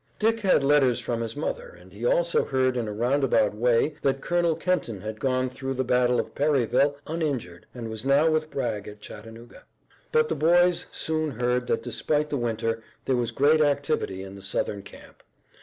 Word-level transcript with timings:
Dick 0.17 0.39
had 0.39 0.63
letters 0.63 0.99
from 0.99 1.21
his 1.21 1.35
mother 1.35 1.77
and 1.79 1.93
he 1.93 2.03
also 2.03 2.43
heard 2.43 2.75
in 2.75 2.87
a 2.87 2.91
roundabout 2.91 3.53
way 3.53 3.93
that 4.01 4.19
Colonel 4.19 4.55
Kenton 4.55 4.99
had 5.01 5.19
gone 5.19 5.47
through 5.47 5.75
the 5.75 5.83
battle 5.83 6.19
of 6.19 6.33
Perryville 6.33 6.97
uninjured 7.05 7.67
and 7.75 7.87
was 7.87 8.03
now 8.03 8.27
with 8.27 8.49
Bragg 8.49 8.87
at 8.87 8.99
Chattanooga. 8.99 9.61
But 10.11 10.27
the 10.27 10.33
boys 10.35 10.87
soon 10.91 11.29
heard 11.29 11.67
that 11.67 11.83
despite 11.83 12.31
the 12.31 12.37
winter 12.37 12.81
there 13.05 13.15
was 13.15 13.29
great 13.29 13.61
activity 13.61 14.23
in 14.23 14.33
the 14.33 14.41
Southern 14.41 14.81
camp. 14.81 15.21